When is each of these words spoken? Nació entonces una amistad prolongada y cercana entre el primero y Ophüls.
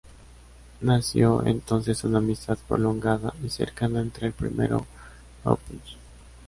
Nació 0.81 1.45
entonces 1.45 2.03
una 2.05 2.17
amistad 2.17 2.57
prolongada 2.67 3.35
y 3.43 3.49
cercana 3.51 4.01
entre 4.01 4.25
el 4.25 4.33
primero 4.33 4.87
y 5.45 5.47
Ophüls. 5.47 5.97